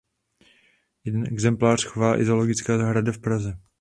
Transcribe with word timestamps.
Jeden 1.05 1.23
exemplář 1.31 1.85
chová 1.85 2.19
i 2.19 2.25
zoologická 2.25 2.77
zahrada 2.77 3.11
v 3.11 3.19
Praze. 3.19 3.59